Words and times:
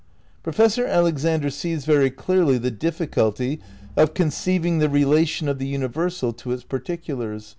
Professor 0.41 0.83
Alexander 0.87 1.51
sees 1.51 1.85
very 1.85 2.09
clearly 2.09 2.57
the 2.57 2.71
difficulty 2.71 3.59
of 3.95 4.15
conceiving 4.15 4.79
the 4.79 4.89
relation 4.89 5.47
of 5.47 5.59
the 5.59 5.67
universal 5.67 6.33
to 6.33 6.51
its 6.51 6.63
par 6.63 6.79
ticulars. 6.79 7.49